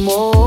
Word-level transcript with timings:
More. 0.00 0.39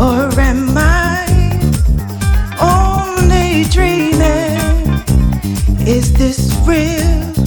Or 0.00 0.30
am 0.40 0.78
I 0.78 1.26
only 2.60 3.64
dreaming? 3.64 5.02
Is 5.88 6.12
this 6.12 6.54
real? 6.64 7.37